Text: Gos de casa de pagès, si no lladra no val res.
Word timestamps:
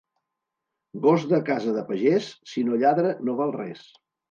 Gos 1.03 1.25
de 1.33 1.41
casa 1.51 1.75
de 1.77 1.85
pagès, 1.91 2.31
si 2.55 2.65
no 2.71 2.83
lladra 2.87 3.15
no 3.31 3.39
val 3.45 3.57
res. 3.61 3.87